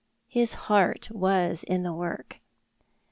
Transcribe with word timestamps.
His 0.27 0.55
heart 0.55 1.11
was 1.11 1.63
in 1.63 1.83
the 1.83 1.93
work. 1.93 2.39